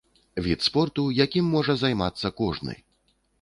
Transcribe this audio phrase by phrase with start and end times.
[0.45, 2.79] Від спорту, якім можа займацца кожны.